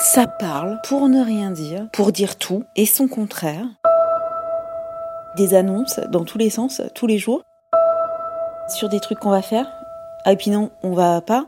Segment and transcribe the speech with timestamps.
[0.00, 3.66] Ça parle pour ne rien dire, pour dire tout et son contraire.
[5.36, 7.42] Des annonces dans tous les sens, tous les jours,
[8.68, 9.68] sur des trucs qu'on va faire.
[10.24, 11.46] Ah, et puis non, on va pas.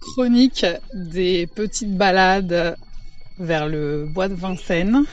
[0.00, 2.76] Chronique des petites balades
[3.38, 5.04] vers le bois de Vincennes.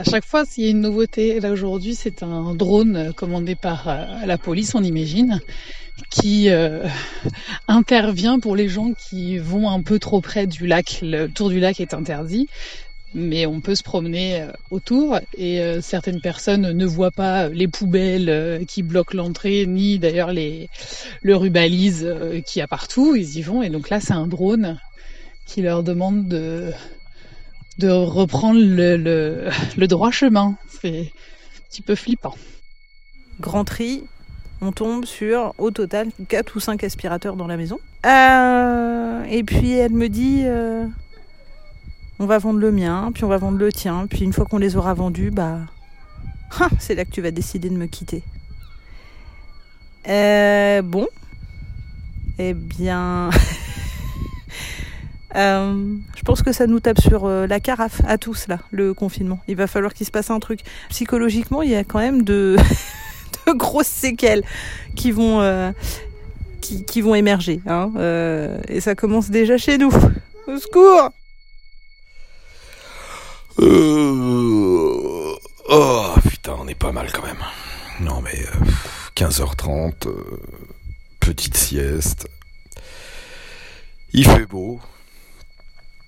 [0.00, 3.86] À chaque fois, s'il y a une nouveauté, là aujourd'hui, c'est un drone commandé par
[3.86, 5.42] euh, la police, on imagine,
[6.08, 6.86] qui euh,
[7.68, 11.00] intervient pour les gens qui vont un peu trop près du lac.
[11.02, 12.48] Le tour du lac est interdit,
[13.12, 18.64] mais on peut se promener euh, autour et certaines personnes ne voient pas les poubelles
[18.66, 20.70] qui bloquent l'entrée, ni d'ailleurs les
[21.20, 22.10] le rubalise
[22.46, 23.16] qui a partout.
[23.16, 24.80] Ils y vont et donc là, c'est un drone
[25.44, 26.72] qui leur demande de
[27.80, 30.54] de reprendre le, droit chemin.
[30.68, 32.36] C'est un petit peu flippant.
[33.40, 34.04] Grand tri,
[34.60, 37.78] on tombe sur au total 4 ou 5 aspirateurs dans la maison.
[38.06, 40.86] Euh, et puis elle me dit euh,
[42.18, 44.58] on va vendre le mien, puis on va vendre le tien, puis une fois qu'on
[44.58, 45.60] les aura vendus, bah
[46.60, 48.22] hein, c'est là que tu vas décider de me quitter.
[50.08, 51.08] Euh, bon,
[52.38, 53.30] eh bien.
[55.36, 58.94] Euh, je pense que ça nous tape sur euh, la carafe à tous là, le
[58.94, 59.40] confinement.
[59.46, 60.60] Il va falloir qu'il se passe un truc.
[60.88, 62.56] Psychologiquement, il y a quand même de,
[63.46, 64.42] de grosses séquelles
[64.96, 65.70] qui vont euh,
[66.60, 67.60] qui, qui, vont émerger.
[67.66, 67.92] Hein.
[68.68, 69.92] et ça commence déjà chez nous.
[70.46, 71.10] Au secours
[75.68, 77.42] Oh putain, on est pas mal quand même.
[78.00, 78.44] Non mais
[79.16, 80.08] 15h30,
[81.20, 82.28] petite sieste.
[84.12, 84.80] Il fait beau,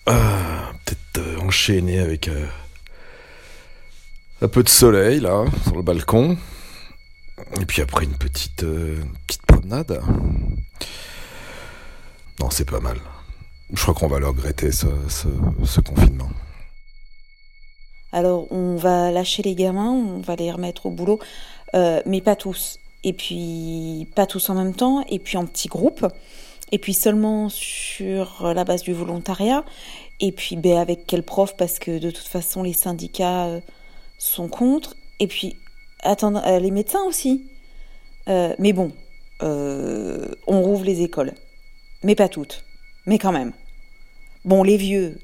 [0.07, 2.47] ah, peut-être euh, enchaîner avec euh,
[4.41, 6.37] un peu de soleil là sur le balcon.
[7.61, 10.01] Et puis après une petite, euh, petite promenade.
[12.41, 12.99] Non, c'est pas mal.
[13.73, 16.31] Je crois qu'on va le regretter ce, ce, confinement.
[18.11, 21.21] Alors on va lâcher les gamins, on va les remettre au boulot,
[21.73, 22.79] mais pas tous.
[23.05, 26.07] Et puis pas tous en même temps, et puis en petits groupes
[26.73, 29.65] et puis seulement sur la base du volontariat,
[30.21, 33.61] et puis ben, avec quel prof, parce que de toute façon les syndicats euh,
[34.19, 35.57] sont contre, et puis
[36.03, 37.51] attends, euh, les médecins aussi.
[38.29, 38.93] Euh, mais bon,
[39.41, 41.35] on rouvre les écoles,
[42.05, 42.65] mais pas toutes,
[43.05, 43.53] mais quand même.
[44.45, 45.19] Bon, les vieux,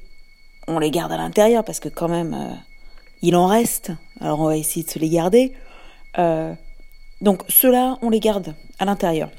[0.67, 2.59] on les garde à l'intérieur, parce que quand même,
[3.21, 5.53] il en reste, alors on va essayer de se les garder.
[7.21, 9.31] donc ceux-là, on les garde à l'intérieur.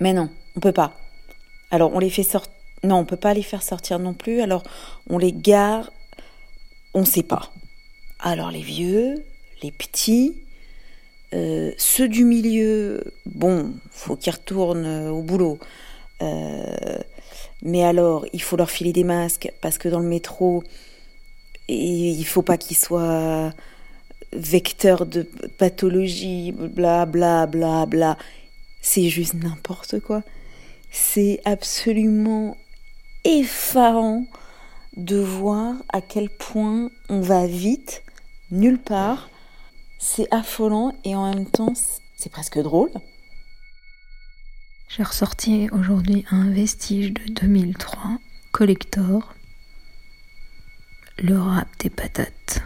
[0.00, 0.94] Mais non, on peut pas.
[1.70, 2.52] Alors on les fait sortir.
[2.84, 4.40] Non, on peut pas les faire sortir non plus.
[4.40, 4.62] Alors
[5.08, 5.92] on les gare.
[6.94, 7.52] On sait pas.
[8.20, 9.24] Alors les vieux,
[9.62, 10.34] les petits,
[11.34, 15.58] euh, ceux du milieu, bon, faut qu'ils retournent au boulot.
[16.22, 16.98] Euh,
[17.62, 20.62] mais alors, il faut leur filer des masques parce que dans le métro,
[21.68, 23.52] il faut pas qu'ils soient
[24.32, 25.22] vecteurs de
[25.58, 28.16] pathologie, bla bla bla bla.
[28.80, 30.22] C'est juste n'importe quoi.
[30.98, 32.56] C'est absolument
[33.22, 34.24] effarant
[34.96, 38.02] de voir à quel point on va vite,
[38.50, 39.28] nulle part.
[39.98, 41.74] C'est affolant et en même temps,
[42.16, 42.90] c'est presque drôle.
[44.88, 48.18] J'ai ressorti aujourd'hui un vestige de 2003,
[48.52, 49.34] collector,
[51.18, 52.62] le rap des patates.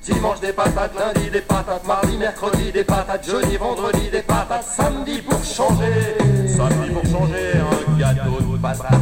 [0.00, 5.22] Dimanche des patates, lundi des patates, mardi, mercredi des patates, jeudi, vendredi des patates, samedi
[5.22, 6.14] pour changer,
[6.56, 9.00] samedi pour changer, un gâteau de patates.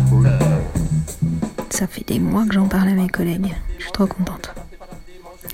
[1.70, 4.50] Ça fait des mois que j'en parle à mes collègues, je suis trop contente.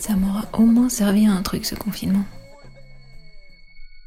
[0.00, 2.24] Ça m'aura au moins servi à un truc ce confinement.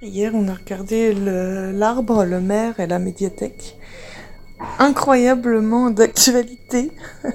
[0.02, 3.78] Hier, on a regardé l'arbre, le, le maire et la médiathèque.
[4.80, 6.92] Incroyablement d'actualité.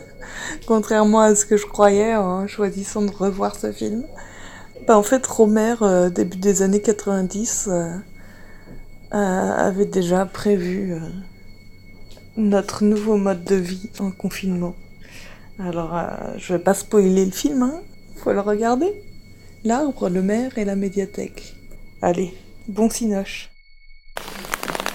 [0.67, 4.05] contrairement à ce que je croyais en choisissant de revoir ce film.
[4.87, 7.99] Bah, en fait, Romer, euh, début des années 90, euh, euh,
[9.11, 10.95] avait déjà prévu
[12.37, 14.75] notre nouveau mode de vie en confinement.
[15.59, 15.99] Alors,
[16.37, 17.81] je vais pas spoiler le film, hein
[18.27, 18.93] faut le regarder.
[19.63, 21.55] L'arbre, le maire et la médiathèque.
[22.03, 22.35] Allez,
[22.67, 23.51] bon cinoche.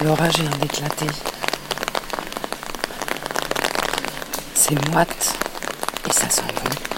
[0.03, 1.07] L'orage vient d'éclater.
[4.53, 5.35] C'est moite
[6.07, 6.90] et ça sent bon.